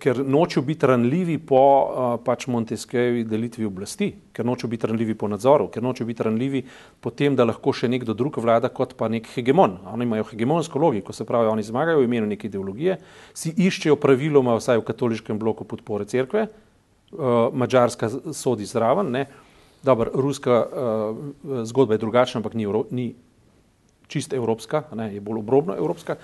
ker 0.00 0.22
nočejo 0.24 0.64
biti 0.64 0.88
ranljivi 0.88 1.36
po 1.36 1.60
uh, 1.60 2.14
pač 2.24 2.48
Montesquieuvi 2.48 3.26
delitvi 3.28 3.68
oblasti, 3.68 4.08
ker 4.32 4.48
nočejo 4.48 4.72
biti 4.72 4.88
ranljivi 4.88 5.18
po 5.20 5.28
nadzoru, 5.28 5.68
ker 5.68 5.84
nočejo 5.84 6.08
biti 6.08 6.24
ranljivi 6.30 6.64
po 7.04 7.12
tem, 7.12 7.36
da 7.36 7.44
lahko 7.44 7.76
še 7.76 7.92
nekdo 7.92 8.16
drug 8.16 8.40
vlada 8.40 8.72
kot 8.72 8.96
pa 8.96 9.12
nek 9.12 9.28
hegemon. 9.36 9.82
Oni 9.92 10.08
imajo 10.08 10.30
hegemonsko 10.32 10.80
logiko, 10.80 11.12
se 11.12 11.28
pravi, 11.28 11.52
oni 11.52 11.68
zmagajo 11.68 12.00
v 12.00 12.08
imenu 12.08 12.32
neke 12.32 12.48
ideologije, 12.48 13.02
si 13.36 13.52
iščejo 13.52 14.00
praviloma, 14.00 14.56
vsaj 14.56 14.80
v 14.80 14.88
katoliškem 14.94 15.36
bloku 15.42 15.68
podpore 15.68 16.08
cerkve 16.08 16.48
uh, 17.12 17.48
Mačarska 17.52 18.10
sodi 18.32 18.66
zraven. 18.66 19.10
Ne. 19.10 19.26
Dobar, 19.82 20.10
ruska 20.14 20.62
uh, 20.62 21.64
zgodba 21.64 21.94
je 21.94 21.98
drugačna, 21.98 22.38
ampak 22.38 22.54
ni, 22.54 22.66
ni 22.90 23.14
čist 24.12 24.32
evropska, 24.32 24.84
ne, 24.94 25.14
je 25.14 25.20
bolj 25.20 25.40
obrobno 25.40 25.76
evropska. 25.76 26.16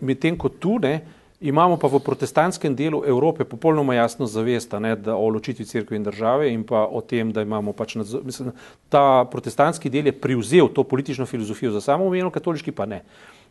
Medtem 0.00 0.36
ko 0.38 0.48
tu 0.48 0.76
ne, 0.78 1.00
imamo 1.40 1.76
pa 1.76 1.88
v 1.88 2.00
protestantskem 2.00 2.76
delu 2.76 3.02
Evrope 3.04 3.44
popolnoma 3.44 3.96
jasno 3.96 4.26
zavest 4.26 4.74
o 4.74 5.28
ločitvi 5.28 5.64
crkve 5.64 5.96
in 5.96 6.04
države 6.04 6.52
in 6.52 6.64
pa 6.64 6.86
o 6.86 7.00
tem, 7.00 7.32
da 7.32 7.42
imamo 7.42 7.72
pač 7.72 7.96
nadzor. 7.96 8.24
Mislim, 8.24 8.52
ta 8.88 9.24
protestantski 9.30 9.90
del 9.90 10.06
je 10.06 10.20
privzel 10.20 10.68
to 10.68 10.84
politično 10.84 11.26
filozofijo 11.26 11.72
za 11.72 11.80
samoumevno, 11.80 12.30
katoliški 12.30 12.72
pa 12.72 12.86
ne. 12.86 13.02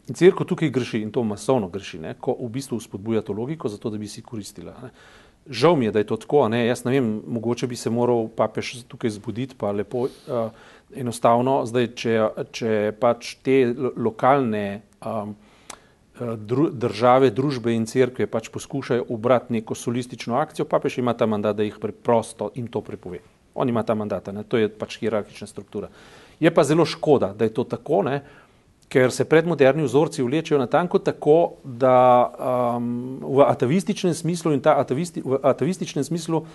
In 0.08 0.16
crkva 0.16 0.46
tukaj 0.46 0.70
greši 0.70 1.02
in 1.02 1.12
to 1.12 1.24
masovno 1.24 1.68
greši, 1.70 2.00
ne, 2.00 2.14
ko 2.14 2.38
v 2.40 2.50
bistvu 2.50 2.80
spodbuja 2.80 3.22
to 3.26 3.34
logiko, 3.34 3.70
zato 3.70 3.90
da 3.90 3.98
bi 3.98 4.08
si 4.08 4.22
koristila. 4.22 4.74
Ne. 4.84 4.92
Žal 5.46 5.76
mi 5.76 5.86
je, 5.86 5.92
da 5.92 6.02
je 6.02 6.10
to 6.10 6.18
tako. 6.18 6.48
Ne? 6.50 6.66
Jaz 6.66 6.84
ne 6.86 6.96
vem, 6.96 7.10
mogoče 7.28 7.68
bi 7.68 7.78
se 7.78 7.90
moral 7.90 8.28
papež 8.36 8.84
tukaj 8.90 9.14
zbuditi, 9.14 9.56
pa 9.58 9.72
lepo 9.72 10.08
uh, 10.08 10.50
enostavno. 10.96 11.60
Zdaj, 11.70 11.90
če, 11.94 12.16
če 12.52 12.72
pač 13.00 13.36
te 13.46 13.60
lokalne 13.98 14.82
um, 15.06 15.36
dru, 16.20 16.70
države, 16.72 17.30
družbe 17.36 17.74
in 17.76 17.86
crkve 17.86 18.28
pač 18.32 18.50
poskušajo 18.50 19.06
obrati 19.10 19.54
neko 19.54 19.76
solistično 19.76 20.38
akcijo, 20.40 20.66
papež 20.66 20.98
ima 20.98 21.14
ta 21.14 21.26
mandat, 21.26 21.56
da 21.56 21.64
jih 21.64 21.78
preprosto 21.82 22.52
in 22.56 22.68
to 22.68 22.82
prepove. 22.82 23.20
On 23.56 23.70
ima 23.70 23.84
ta 23.84 23.96
mandat, 23.96 24.28
ne? 24.34 24.44
to 24.44 24.58
je 24.58 24.70
pač 24.70 24.98
hierarhična 25.00 25.48
struktura. 25.48 25.90
Je 26.40 26.52
pa 26.52 26.64
zelo 26.64 26.86
škoda, 26.86 27.34
da 27.34 27.46
je 27.46 27.54
to 27.54 27.64
tako. 27.64 28.02
Ne? 28.04 28.22
Ker 28.90 29.12
se 29.12 29.26
predmoderni 29.26 29.84
vzorci 29.84 30.24
vlečejo 30.24 30.60
na 30.60 30.68
tanko 30.68 31.00
tako, 31.00 31.58
da 31.64 31.98
um, 32.78 33.20
v 33.22 33.46
atavističnem 33.48 34.14
smislu 34.14 34.54
atavisti, 34.64 35.22
v 35.26 35.40
atavističnem 35.44 36.04
smislu 36.04 36.38
uh, 36.38 36.48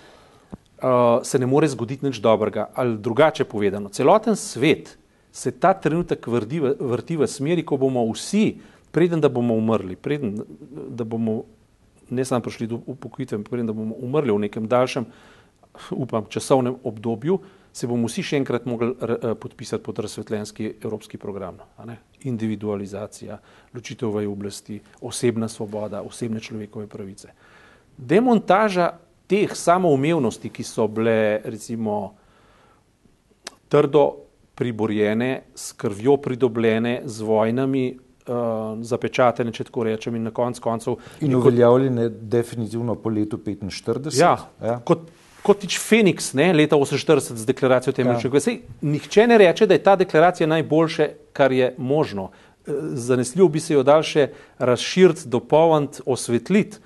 se 1.23 1.39
ne 1.39 1.45
more 1.45 1.67
zgoditi 1.67 2.05
nič 2.05 2.21
dobrega. 2.23 2.69
Ali 2.75 2.97
drugače 2.97 3.45
povedano, 3.45 3.89
celoten 3.89 4.35
svet 4.35 4.97
se 5.31 5.51
ta 5.51 5.73
trenutek 5.73 6.27
vrti 6.27 6.59
v, 6.59 6.75
vrti 6.79 7.17
v 7.17 7.27
smeri, 7.27 7.63
ko 7.63 7.77
bomo 7.77 8.03
vsi, 8.11 8.59
preden 8.91 9.21
da 9.21 9.29
bomo 9.29 9.55
umrli, 9.55 9.95
preden 9.95 10.41
da 10.89 11.03
bomo 11.03 11.43
ne 12.11 12.25
samo 12.25 12.43
prišli 12.43 12.67
do 12.67 12.81
upokojitve, 12.85 13.43
preden 13.43 13.67
da 13.67 13.73
bomo 13.73 13.95
umrli 13.95 14.31
v 14.31 14.47
nekem 14.47 14.67
daljšem, 14.67 15.05
upam, 15.91 16.27
časovnem 16.29 16.75
obdobju, 16.83 17.39
se 17.73 17.87
bomo 17.87 18.09
vsi 18.09 18.23
še 18.23 18.39
enkrat 18.41 18.65
mogli 18.69 18.91
eh, 18.91 19.33
podpisati 19.39 19.83
pod 19.83 19.99
razsvetljenski 19.99 20.73
evropski 20.83 21.17
program. 21.17 21.61
Individualizacija, 22.23 23.39
ločitev 23.73 24.11
v 24.11 24.25
oblasti, 24.29 24.81
osebna 25.01 25.47
svoboda, 25.47 26.03
osebne 26.03 26.39
človekove 26.39 26.87
pravice. 26.87 27.31
Demontaža 27.97 28.91
teh 29.31 29.55
samoumevnosti, 29.55 30.49
ki 30.51 30.63
so 30.63 30.87
bile 30.91 31.39
recimo 31.45 32.01
trdo 33.71 34.05
priborjene, 34.55 35.31
s 35.55 35.71
krvjo 35.79 36.17
pridobljene, 36.21 37.01
z 37.05 37.23
vojnami, 37.23 37.85
uh, 38.27 38.35
zapečatene, 38.83 39.53
če 39.55 39.69
tako 39.69 39.85
rečem, 39.87 40.17
in 40.19 40.27
na 40.27 40.33
konc 40.35 40.59
koncev. 40.59 40.99
In 41.23 41.35
uveljavljene 41.39 42.09
definitivno 42.09 42.97
po 42.99 43.09
letu 43.09 43.39
45. 43.41 44.11
Ja, 44.19 44.35
ja. 44.61 44.75
Kot, 44.85 45.07
kot 45.41 45.63
tič 45.63 45.77
Feniks, 45.81 46.31
ne, 46.37 46.51
leta 46.53 46.77
48 46.77 47.35
z 47.35 47.45
deklaracijo 47.45 47.93
temeljnih 47.93 48.25
ja. 48.25 48.29
pravic. 48.29 48.63
Nihče 48.81 49.27
ne 49.27 49.37
reče, 49.41 49.67
da 49.67 49.73
je 49.73 49.83
ta 49.83 49.95
deklaracija 49.95 50.47
najboljše, 50.47 51.09
kar 51.33 51.51
je 51.51 51.73
možno. 51.77 52.29
E, 52.67 52.71
zanesljivo 52.93 53.47
bi 53.49 53.59
se 53.59 53.73
jo 53.73 53.83
dal 53.83 54.03
še 54.05 54.29
razširiti, 54.59 55.27
dopolniti, 55.29 56.05
osvetliti. 56.05 56.81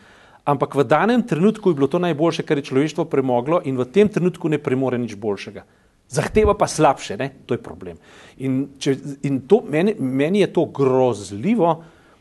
Ampak 0.45 0.75
v 0.77 0.85
danem 0.85 1.23
trenutku 1.25 1.71
je 1.71 1.75
bilo 1.75 1.87
to 1.87 1.99
najboljše, 1.99 2.45
kar 2.45 2.61
je 2.61 2.69
človeštvo 2.69 3.07
premoglo, 3.09 3.63
in 3.65 3.77
v 3.77 3.87
tem 3.89 4.09
trenutku 4.09 4.49
ne 4.49 4.61
premore 4.61 4.97
nič 5.01 5.15
boljšega. 5.17 5.65
Zahteva 6.09 6.53
pa 6.53 6.67
slabše, 6.69 7.17
ne? 7.17 7.31
to 7.49 7.57
je 7.57 7.63
problem. 7.65 7.97
In, 8.37 8.77
če, 8.77 8.93
in 9.25 9.41
to, 9.49 9.63
meni, 9.65 9.95
meni 9.97 10.43
je 10.43 10.51
to 10.53 10.67
grozljivo, 10.69 11.79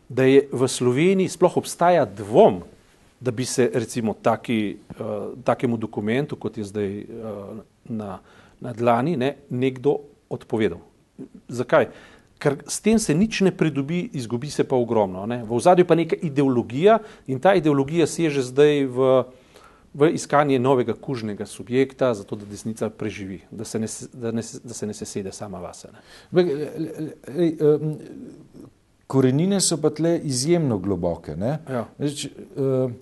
da 0.08 0.24
je 0.24 0.46
v 0.52 0.68
Sloveniji 0.68 1.28
sploh 1.28 1.58
obstaja 1.60 2.06
dvom, 2.08 2.62
da 3.20 3.30
bi 3.30 3.44
se 3.44 3.70
recimo 3.74 4.14
taki, 4.22 4.76
uh, 5.00 5.34
takemu 5.44 5.76
dokumentu, 5.76 6.36
kot 6.36 6.58
je 6.58 6.64
zdaj 6.64 6.98
uh, 6.98 7.60
na, 7.84 8.18
na 8.60 8.72
dlani, 8.72 9.16
ne, 9.16 9.36
nekdo 9.50 9.98
odpovedal. 10.28 10.80
Zakaj? 11.48 11.88
Ker 12.38 12.58
s 12.66 12.80
tem 12.82 12.98
se 12.98 13.14
nič 13.14 13.40
ne 13.46 13.52
pridobi, 13.56 14.10
izgubi 14.12 14.50
se 14.50 14.64
pa 14.68 14.76
ogromno. 14.76 15.26
Ne. 15.26 15.42
V 15.46 15.54
ozadju 15.56 15.86
pa 15.86 15.94
neka 15.94 16.16
ideologija 16.16 16.98
in 17.26 17.40
ta 17.40 17.54
ideologija 17.54 18.06
seže 18.10 18.42
zdaj 18.42 18.84
v, 18.90 19.12
v 19.94 20.10
iskanje 20.18 20.58
novega 20.58 20.94
kužnega 20.98 21.46
subjekta, 21.46 22.12
zato 22.14 22.36
da 22.36 22.44
desnica 22.50 22.90
preživi, 22.90 23.40
da 23.50 23.64
se 23.64 23.78
ne, 23.78 23.88
da 24.12 24.34
ne, 24.34 24.42
da 24.64 24.74
se 24.74 24.86
ne 24.86 24.94
sesede 24.94 25.32
sama 25.32 25.62
vase. 25.62 25.88
Ne. 25.94 26.00
Korenine 29.06 29.60
so 29.60 29.76
pa 29.80 29.90
tle 29.90 30.16
izjemno 30.24 30.78
globoke. 30.78 31.36
Ja. 31.36 31.84
Reč, 31.98 32.26
uh, 32.56 32.92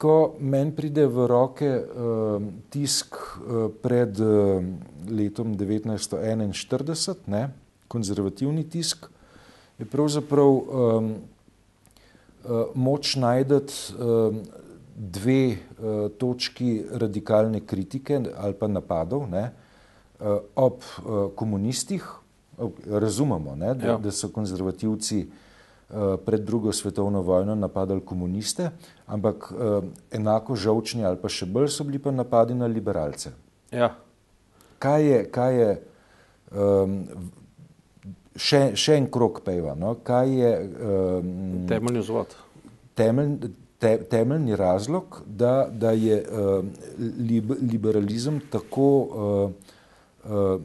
ko 0.00 0.14
meni 0.40 0.72
pride 0.76 1.04
v 1.06 1.26
roke 1.28 1.68
uh, 1.68 2.46
tisk 2.72 3.16
uh, 3.16 3.68
pred 3.82 4.20
uh, 4.24 4.62
letom 5.10 5.52
1941, 5.60 7.26
ne, 7.28 7.48
konzervativni 7.90 8.64
tisk, 8.70 9.10
je 9.80 9.88
pravzaprav 9.88 10.48
um, 10.48 11.12
uh, 12.44 12.72
moč 12.74 13.16
najdeti 13.20 13.92
um, 13.96 14.40
dve 14.96 15.42
uh, 15.52 16.08
točki 16.20 16.84
radikalne 16.92 17.60
kritike 17.66 18.20
ali 18.36 18.56
pa 18.56 18.68
napadov 18.68 19.28
ne, 19.28 19.50
uh, 20.20 20.40
ob 20.56 20.80
uh, 20.80 21.28
komunistih. 21.36 22.04
Razumemo, 22.86 23.56
ne, 23.56 23.74
da, 23.74 23.86
ja. 23.86 23.98
da 23.98 24.10
so 24.12 24.28
konzervativci 24.28 25.24
Eh, 25.90 26.16
pred 26.26 26.40
drugo 26.40 26.72
svetovno 26.72 27.22
vojno 27.22 27.54
napadali 27.54 28.00
komuniste, 28.00 28.70
ampak 29.06 29.52
eh, 29.52 29.80
enako 30.16 30.54
žovčni 30.54 31.02
ali 31.04 31.18
pa 31.18 31.26
še 31.28 31.48
bolj 31.50 31.66
so 31.74 31.82
bili 31.84 31.98
pa 31.98 32.12
napadi 32.14 32.54
na 32.54 32.68
liberalce. 32.70 33.32
Ja. 33.74 33.96
kaj 34.78 35.06
je, 35.06 35.18
kaj 35.30 35.58
je 35.60 35.72
um, 36.54 36.94
še, 38.36 38.60
še 38.78 38.96
en 39.00 39.10
krok 39.10 39.42
peva, 39.42 39.74
no? 39.74 39.96
kaj 40.06 40.30
je 40.30 40.52
um, 40.62 41.34
temeljni 41.68 42.04
vzvod. 42.06 42.38
Temelj, 42.94 43.50
te, 43.82 43.96
temeljni 44.14 44.56
razlog, 44.56 45.20
da, 45.26 45.66
da 45.70 45.90
je 45.90 46.22
uh, 46.22 46.62
liberalizem 47.66 48.40
tako 48.50 48.88
uh, 49.02 49.74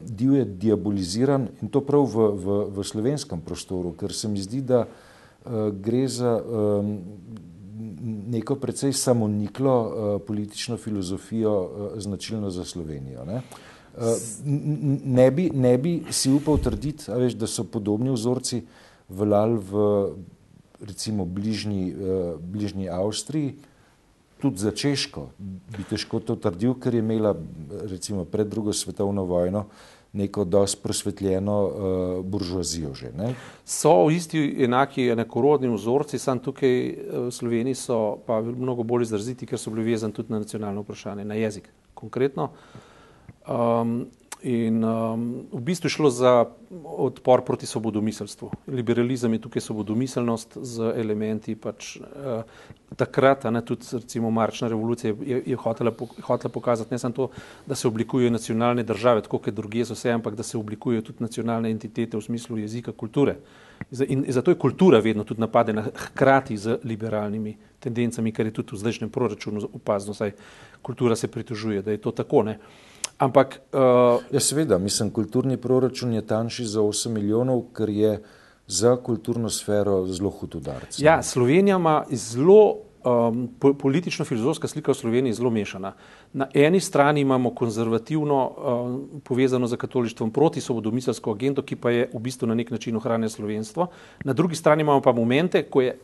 divje 0.04 0.44
diaboliziran 0.44 1.48
in 1.62 1.68
to 1.68 1.80
prav 1.80 2.04
v, 2.04 2.28
v, 2.36 2.56
v 2.76 2.84
slovenskem 2.84 3.40
prostoru, 3.40 3.94
ker 3.96 4.12
se 4.12 4.28
mi 4.28 4.40
zdi, 4.40 4.60
da 4.60 4.82
uh, 4.84 5.70
gre 5.72 6.04
za 6.08 6.36
um, 6.36 6.90
neko 8.36 8.58
precej 8.60 8.92
samoniklo 8.92 9.76
uh, 9.80 10.20
politično 10.26 10.76
filozofijo 10.76 11.54
uh, 11.56 11.96
značilno 11.96 12.50
za 12.50 12.64
Slovenijo. 12.64 13.24
Ne? 13.24 13.42
Ne 15.04 15.30
bi, 15.30 15.48
ne 15.54 15.78
bi 15.78 16.02
si 16.12 16.28
upal 16.28 16.58
trditi, 16.60 17.08
veš, 17.08 17.32
da 17.40 17.48
so 17.48 17.64
podobni 17.64 18.12
vzorci 18.12 18.60
veljali 19.08 19.56
v 19.56 19.84
recimo 20.84 21.24
bližnji, 21.24 21.94
bližnji 22.44 22.90
Avstriji, 22.92 23.54
tudi 24.40 24.58
za 24.58 24.70
Češko 24.70 25.28
bi 25.38 25.84
težko 25.90 26.20
to 26.20 26.36
trdil, 26.36 26.74
ker 26.80 26.94
je 26.94 27.00
imela 27.00 27.34
recimo 27.90 28.24
pred 28.24 28.48
drugo 28.48 28.72
svetovno 28.72 29.24
vojno 29.24 29.66
neko 30.16 30.44
dosti 30.44 30.80
prosvetljeno 30.82 31.56
uh, 31.64 32.24
buržoazijo 32.24 32.94
že. 32.94 33.10
Ne? 33.12 33.34
So 33.64 34.10
isti 34.10 34.64
enaki 34.64 35.08
enakorodni 35.08 35.68
vzorci, 35.68 36.18
sam 36.18 36.38
tukaj 36.38 36.76
v 37.12 37.30
Sloveniji 37.30 37.74
so 37.74 38.18
pa 38.26 38.40
mnogo 38.40 38.82
bolj 38.82 39.02
izraziti, 39.02 39.46
ker 39.46 39.58
so 39.58 39.70
bili 39.70 39.90
vezani 39.90 40.12
tudi 40.12 40.32
na 40.32 40.38
nacionalno 40.38 40.80
vprašanje, 40.86 41.24
na 41.24 41.34
jezik 41.34 41.68
konkretno. 41.94 42.50
Um, 43.46 44.06
In 44.46 44.78
um, 44.84 45.42
v 45.50 45.60
bistvu 45.60 45.88
je 45.90 45.90
šlo 45.90 46.10
za 46.10 46.46
odpor 46.84 47.42
proti 47.42 47.66
svobodomiselstvu. 47.66 48.50
Liberalizem 48.70 49.32
je 49.32 49.40
tukaj 49.42 49.62
svobodomiselnost 49.64 50.58
z 50.62 50.92
elementi. 50.94 51.56
Pač, 51.58 51.96
uh, 51.98 52.46
takrat, 52.94 53.48
ne, 53.50 53.64
tudi 53.66 53.82
recimo 53.98 54.30
marčna 54.30 54.68
revolucija 54.70 55.14
je, 55.18 55.42
je 55.46 55.56
hotela, 55.56 55.90
hotela 56.22 56.52
pokazati 56.52 56.94
ne 56.94 56.98
samo 56.98 57.14
to, 57.14 57.28
da 57.66 57.74
se 57.74 57.88
oblikujejo 57.88 58.30
nacionalne 58.30 58.86
države, 58.86 59.26
tako 59.26 59.42
kot 59.42 59.54
druge 59.54 59.84
so 59.84 59.98
vse, 59.98 60.14
ampak 60.14 60.38
da 60.38 60.46
se 60.46 60.58
oblikujejo 60.58 61.02
tudi 61.10 61.26
nacionalne 61.26 61.70
entitete 61.74 62.16
v 62.16 62.22
smislu 62.22 62.62
jezika, 62.62 62.92
kulture. 62.92 63.40
In 64.08 64.24
zato 64.28 64.54
je 64.54 64.62
kultura 64.62 65.02
vedno 65.02 65.24
tudi 65.24 65.40
napadena 65.40 65.88
hkrati 65.94 66.56
z 66.56 66.78
liberalnimi 66.84 67.56
tendencami, 67.82 68.32
kar 68.32 68.46
je 68.46 68.60
tudi 68.62 68.76
v 68.76 68.78
zdajšnjem 68.78 69.10
proračunu 69.10 69.68
opazno, 69.74 70.14
saj 70.14 70.38
kultura 70.82 71.16
se 71.16 71.28
pritožuje, 71.28 71.82
da 71.82 71.90
je 71.90 71.98
to 71.98 72.14
tako. 72.14 72.42
Ne. 72.42 72.60
Ampak. 73.18 73.60
Uh, 73.72 73.80
ja, 74.30 74.40
seveda, 74.40 74.78
mislim, 74.78 75.10
kulturni 75.10 75.56
proračun 75.56 76.12
je 76.12 76.26
tanjši 76.26 76.64
za 76.64 76.80
8 76.80 77.08
milijonov, 77.08 77.62
ker 77.76 77.88
je 77.88 78.18
za 78.66 78.96
kulturno 78.96 79.50
sfero 79.50 80.06
zelo 80.06 80.30
hud 80.30 80.54
udarec. 80.54 80.98
Ja, 80.98 81.22
Slovenija 81.22 81.76
ima 81.76 82.04
zelo. 82.10 82.76
Um, 83.06 83.48
Politično-filozofska 83.60 84.66
slika 84.66 84.90
v 84.90 84.98
Sloveniji 84.98 85.30
je 85.30 85.34
zelo 85.38 85.50
mešana. 85.50 85.92
Na 86.32 86.48
eni 86.54 86.80
strani 86.80 87.20
imamo 87.20 87.52
konzervativno, 87.54 88.38
um, 88.50 89.20
povezano 89.24 89.66
z 89.66 89.76
katolištvom, 89.76 90.30
proti 90.30 90.60
svobodomiselsko 90.60 91.30
agendo, 91.30 91.62
ki 91.62 91.76
pa 91.76 91.90
je 91.90 92.08
v 92.14 92.18
bistvu 92.18 92.48
na 92.50 92.54
nek 92.58 92.70
način 92.70 92.96
ohranjena 92.96 93.28
slovenstvo. 93.28 93.86
Na 94.24 94.32
drugi 94.32 94.58
strani 94.58 94.82
imamo 94.82 95.00
pa 95.00 95.12
momente, 95.12 95.62
ko 95.62 95.80
je 95.86 95.94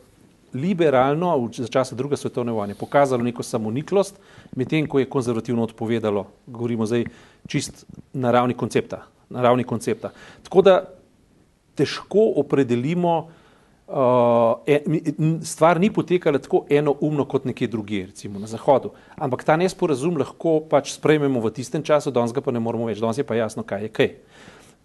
liberalno 0.53 1.49
za 1.53 1.67
časa 1.67 1.95
druge 1.95 2.17
svetovne 2.17 2.51
vojne 2.51 2.75
pokazalo 2.75 3.23
neko 3.23 3.43
samoniklost, 3.43 4.19
medtem 4.55 4.87
ko 4.87 4.99
je 4.99 5.09
konzervativno 5.09 5.63
odpovedalo, 5.63 6.27
govorimo 6.47 6.85
zdaj 6.85 7.05
čist 7.47 7.85
na 8.13 8.31
ravni 8.31 8.53
koncepta. 8.53 9.03
Na 9.29 9.41
ravni 9.41 9.63
koncepta. 9.63 10.11
Tako 10.43 10.61
da 10.61 10.83
težko 11.75 12.33
opredelimo, 12.37 13.17
uh, 13.87 13.93
stvar 15.43 15.79
ni 15.79 15.89
potekala 15.93 16.39
tako 16.39 16.65
enoumno 16.69 17.25
kot 17.25 17.45
nekje 17.45 17.67
drugje, 17.67 18.05
recimo 18.05 18.39
na 18.39 18.47
Zahodu, 18.47 18.91
ampak 19.15 19.43
ta 19.43 19.57
nesporazum 19.57 20.17
lahko 20.17 20.59
pač 20.69 20.93
sprejmemo 20.93 21.41
v 21.41 21.51
tistem 21.51 21.83
času, 21.83 22.11
danes 22.11 22.33
ga 22.33 22.41
pa 22.41 22.51
ne 22.51 22.59
moramo 22.59 22.87
več, 22.89 23.01
danes 23.01 23.17
je 23.17 23.27
pa 23.27 23.35
jasno, 23.35 23.63
kaj 23.63 23.87
je 23.87 23.89
kaj. 23.89 24.11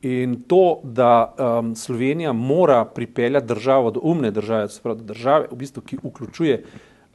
In 0.02 0.42
to, 0.46 0.80
da 0.84 1.34
um, 1.38 1.76
Slovenija 1.76 2.32
mora 2.32 2.84
pripeljati 2.84 3.46
državo 3.46 3.90
do 3.90 4.00
umne 4.02 4.30
države, 4.30 4.68
do 4.84 4.94
države, 4.94 5.48
v 5.50 5.56
bistvu, 5.56 5.82
ki 5.82 5.98
vključuje 6.04 6.62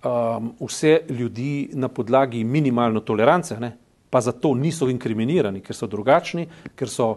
um, 0.03 0.53
vse 0.59 1.01
ljudi 1.09 1.69
na 1.73 1.87
podlagi 1.87 2.43
minimalno 2.43 2.99
tolerance, 2.99 3.59
ne, 3.59 3.77
pa 4.09 4.21
zato 4.21 4.53
niso 4.55 4.89
inkriminirani, 4.89 5.61
ker 5.61 5.75
so 5.75 5.87
drugačni, 5.87 6.47
ker 6.75 6.89
so, 6.89 7.07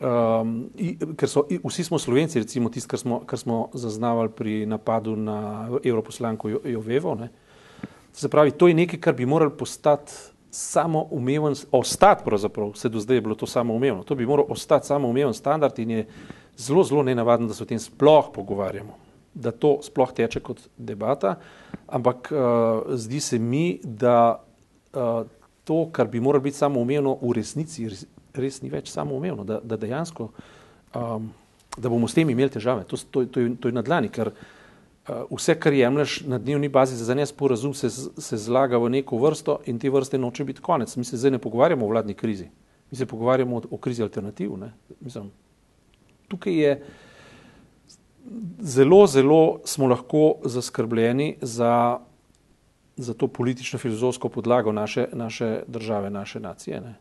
um, 0.00 0.70
i, 0.78 0.94
ker 1.18 1.28
so 1.28 1.48
i, 1.50 1.58
vsi 1.64 1.84
smo 1.84 1.98
Slovenci, 1.98 2.38
recimo 2.38 2.70
tisti, 2.70 2.88
kar 2.88 2.98
smo, 2.98 3.20
kar 3.26 3.38
smo 3.38 3.68
zaznavali 3.74 4.30
pri 4.30 4.66
napadu 4.66 5.16
na 5.16 5.68
Evroposlanko 5.84 6.48
Jovevo. 6.48 7.14
Ne. 7.14 7.28
Se 8.12 8.28
pravi, 8.28 8.50
to 8.50 8.68
je 8.68 8.74
nekaj, 8.74 9.00
kar 9.00 9.14
bi 9.18 9.26
morali 9.26 9.50
postati 9.58 10.12
samo 10.54 11.06
umeven, 11.10 11.54
ostati 11.72 12.24
pravzaprav, 12.24 12.70
vse 12.74 12.88
do 12.88 13.00
zdaj 13.00 13.16
je 13.16 13.20
bilo 13.20 13.34
to 13.34 13.46
samo 13.46 13.74
umevno, 13.74 14.02
to 14.02 14.14
bi 14.14 14.26
moral 14.26 14.46
ostati 14.48 14.86
samo 14.86 15.08
umeven 15.08 15.34
standard 15.34 15.78
in 15.78 15.90
je 15.90 16.06
zelo, 16.56 16.84
zelo 16.84 17.02
nenavadno, 17.02 17.48
da 17.48 17.54
se 17.54 17.62
o 17.62 17.66
tem 17.66 17.78
sploh 17.78 18.28
pogovarjamo, 18.34 18.92
da 19.34 19.50
to 19.50 19.78
sploh 19.82 20.12
teče 20.12 20.40
kot 20.40 20.60
debata, 20.76 21.34
ampak 21.88 22.28
uh, 22.32 22.94
zdi 22.94 23.20
se 23.20 23.38
mi, 23.38 23.80
da 23.82 24.44
uh, 24.92 25.22
to, 25.64 25.86
kar 25.92 26.06
bi 26.06 26.20
moralo 26.20 26.42
biti 26.42 26.56
samo 26.56 26.80
umevno, 26.80 27.16
v 27.22 27.32
resnici 27.32 27.88
res, 27.88 28.04
res 28.34 28.62
ni 28.62 28.68
več 28.70 28.92
samo 28.92 29.16
umevno, 29.16 29.48
da, 29.48 29.60
da 29.64 29.76
dejansko, 29.76 30.28
um, 30.94 31.32
da 31.76 31.88
bomo 31.88 32.08
s 32.08 32.14
tem 32.14 32.30
imeli 32.30 32.52
težave, 32.52 32.84
to, 32.84 33.00
to, 33.10 33.24
to, 33.24 33.40
je, 33.40 33.56
to 33.56 33.72
je 33.72 33.80
na 33.80 33.82
dlani, 33.82 34.12
ker 34.12 34.28
uh, 34.28 34.61
vse, 35.08 35.54
kar 35.60 35.72
jemliš 35.72 36.20
na 36.20 36.38
dnevni 36.38 36.68
bazi 36.68 36.96
za 36.96 37.14
nesporazum, 37.14 37.74
se, 37.74 37.90
se 37.90 38.36
zlaga 38.36 38.78
v 38.78 38.90
neko 38.90 39.18
vrsto 39.18 39.58
in 39.66 39.78
te 39.78 39.90
vrste 39.90 40.18
noče 40.18 40.44
biti 40.44 40.60
konec. 40.60 40.96
Mi 40.96 41.04
se 41.04 41.16
zdaj 41.16 41.30
ne 41.30 41.38
pogovarjamo 41.38 41.86
o 41.86 41.88
vladni 41.88 42.14
krizi, 42.14 42.48
mi 42.90 42.96
se 42.96 43.06
pogovarjamo 43.06 43.56
o, 43.56 43.62
o 43.70 43.76
krizi 43.76 44.02
alternativ. 44.02 44.52
Mislim, 45.00 45.30
tukaj 46.28 46.54
je 46.54 46.82
zelo, 48.60 49.06
zelo 49.06 49.60
smo 49.64 49.86
lahko 49.86 50.34
zaskrbljeni 50.44 51.36
za, 51.40 51.98
za 52.96 53.14
to 53.14 53.26
politično-filozofsko 53.26 54.28
podlago 54.28 54.72
naše, 54.72 55.08
naše 55.12 55.62
države, 55.66 56.10
naše 56.10 56.40
nacije, 56.40 56.80
ne? 56.80 56.94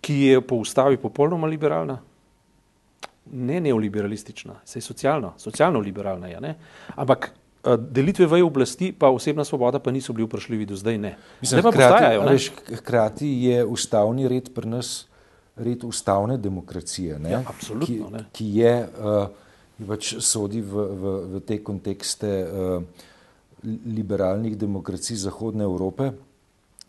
ki 0.00 0.14
je 0.14 0.40
po 0.40 0.56
ustavi 0.56 0.96
popolnoma 0.96 1.46
liberalna 1.46 1.98
ne 3.32 3.60
neoliberalistična, 3.60 4.54
se 4.64 4.78
je 4.78 4.82
socialno, 4.82 5.34
socialno 5.36 5.80
liberalna. 5.80 6.26
Je, 6.26 6.54
Ampak 6.94 7.30
eh, 7.64 7.76
delitve 7.76 8.26
v 8.26 8.42
oblasti, 8.42 8.92
pa 8.92 9.10
osebna 9.10 9.44
svoboda, 9.44 9.78
pa 9.78 9.90
niso 9.90 10.12
bili 10.12 10.26
vprašljivi 10.26 10.66
do 10.66 10.76
zdaj. 10.76 10.98
Ne. 10.98 11.16
Mislim, 11.40 11.60
zdaj 11.60 11.72
hkrati, 11.72 12.32
veš, 12.32 12.50
hkrati 12.78 13.28
je 13.28 13.64
ustavni 13.64 14.28
red 14.28 14.50
pri 14.54 14.68
nas 14.68 15.06
red 15.56 15.84
ustavne 15.84 16.36
demokracije, 16.36 17.20
ja, 17.30 17.40
ki, 17.80 18.02
ki 18.32 18.46
je, 18.58 18.72
uh, 19.00 19.86
pač 19.88 20.14
sodi 20.20 20.60
v, 20.60 20.84
v, 20.84 21.14
v 21.32 21.40
te 21.48 21.56
kontekste 21.64 22.32
uh, 22.44 23.06
liberalnih 23.64 24.56
demokracij 24.56 25.16
Zahodne 25.16 25.64
Evrope. 25.64 26.10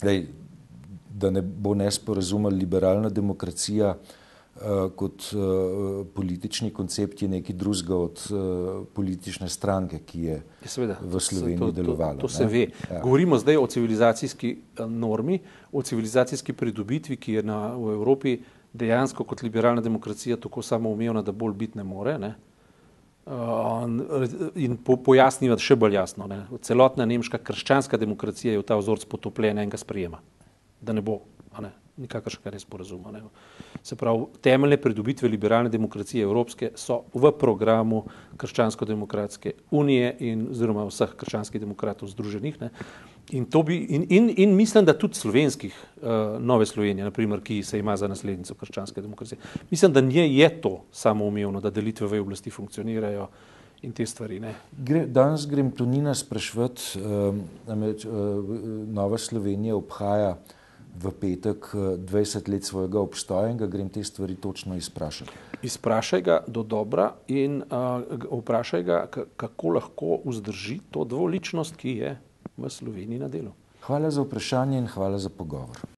Dej, 0.04 0.28
da 1.18 1.32
ne 1.32 1.42
bo 1.42 1.74
nesporazumel, 1.80 2.52
liberalna 2.54 3.10
demokracija 3.10 3.96
uh, 3.96 4.27
kot 4.96 5.30
uh, 5.34 6.06
politični 6.14 6.72
koncept 6.74 7.22
je 7.22 7.28
nekaj 7.28 7.56
drugega 7.56 7.96
od 7.96 8.24
uh, 8.32 8.40
politične 8.94 9.50
stranke, 9.50 10.00
ki 10.00 10.22
je 10.22 10.36
ja, 10.38 10.70
Seveda, 10.70 10.98
v 11.02 11.20
Sloveniji 11.20 11.60
to, 11.60 11.72
delovala. 11.72 12.16
To, 12.18 12.28
to 12.28 12.34
se 12.34 12.46
ve. 12.46 12.68
Ja. 12.90 13.02
Govorimo 13.04 13.38
zdaj 13.38 13.58
o 13.58 13.68
civilizacijski 13.68 14.58
normi, 14.80 15.40
o 15.72 15.82
civilizacijski 15.82 16.54
pridobitvi, 16.54 17.18
ki 17.18 17.40
je 17.40 17.44
na, 17.44 17.76
v 17.76 17.94
Evropi 17.94 18.38
dejansko 18.74 19.24
kot 19.24 19.42
liberalna 19.44 19.82
demokracija 19.82 20.38
tako 20.38 20.62
samoumevna, 20.62 21.22
da 21.22 21.32
bolj 21.32 21.54
biti 21.54 21.78
ne 21.78 21.84
more. 21.84 22.18
Ne? 22.18 22.36
In 24.56 24.78
po, 24.84 24.96
pojasnimo 25.04 25.58
še 25.60 25.76
bolj 25.76 25.98
jasno. 26.00 26.28
Ne? 26.28 26.46
Celotna 26.62 27.06
nemška 27.06 27.38
krščanska 27.38 27.98
demokracija 27.98 28.54
je 28.54 28.62
v 28.62 28.66
ta 28.68 28.78
vzorc 28.80 29.06
potopljena 29.06 29.64
in 29.64 29.70
ga 29.70 29.78
sprejema, 29.78 30.22
da 30.82 30.94
ne 30.94 31.02
bo 31.02 31.22
ne? 31.62 31.74
Nikakršnega 31.98 32.54
nesporazuma. 32.54 33.12
Ne? 33.12 33.22
Se 33.84 33.96
pravi, 33.96 34.26
temeljne 34.42 34.78
pridobitve 34.82 35.30
liberalne 35.30 35.70
demokracije 35.70 36.24
evropske 36.24 36.72
so 36.76 37.02
v 37.14 37.32
programu 37.40 38.04
Krščansko-demokratske 38.38 39.54
unije 39.72 40.16
in 40.30 40.48
oziroma 40.52 40.86
vseh 40.88 41.16
krščanskih 41.18 41.62
demokratov 41.62 42.10
združenih. 42.14 42.60
Ne? 42.62 42.72
In, 43.36 43.48
bi, 43.66 43.78
in, 43.90 44.06
in, 44.10 44.30
in 44.38 44.56
mislim, 44.56 44.86
da 44.86 44.94
tudi 44.98 45.20
slovenskih, 45.20 45.76
uh, 46.02 46.38
Nove 46.40 46.66
Slovenije, 46.66 47.04
naprimer, 47.10 47.42
ki 47.44 47.64
se 47.64 47.80
ima 47.80 47.98
za 47.98 48.08
naslednico 48.08 48.56
krščanske 48.56 49.02
demokracije. 49.02 49.40
Mislim, 49.72 49.94
da 49.94 50.02
nje 50.02 50.28
je 50.38 50.50
to 50.62 50.84
samoumevno, 50.92 51.62
da 51.62 51.70
delitve 51.70 52.08
v 52.08 52.22
oblasti 52.22 52.52
funkcionirajo 52.52 53.28
in 53.82 53.92
te 53.92 54.06
stvari. 54.06 54.40
Gre, 54.72 55.06
danes 55.06 55.46
grem 55.48 55.72
tu 55.72 55.86
Nina 55.86 56.16
sprašvati, 56.16 57.02
uh, 57.02 57.36
namreč 57.68 58.06
uh, 58.06 58.14
Nova 58.88 59.18
Slovenija 59.18 59.76
obhaja 59.76 60.38
v 60.98 61.12
petek 61.20 61.70
20 61.74 62.50
let 62.50 62.66
svojega 62.66 63.00
obstoja 63.00 63.52
in 63.52 63.58
ga 63.58 63.68
grem 63.68 63.90
te 63.90 64.04
stvari 64.04 64.36
točno 64.36 64.76
izprašati. 64.76 65.32
Izprašaj 65.62 66.22
ga 66.22 66.40
do 66.48 66.64
dobra 66.64 67.12
in 67.28 67.62
uh, 67.62 68.40
vprašaj 68.40 68.84
ga, 68.84 69.06
kako 69.38 69.70
lahko 69.70 70.20
vzdrži 70.26 70.80
to 70.92 71.04
dvoličnost, 71.04 71.76
ki 71.76 71.98
je 71.98 72.18
v 72.58 72.70
Sloveniji 72.70 73.20
na 73.20 73.28
delu. 73.28 73.54
Hvala 73.88 74.12
za 74.12 74.22
vprašanje 74.22 74.78
in 74.78 74.88
hvala 74.88 75.18
za 75.18 75.30
pogovor. 75.30 75.78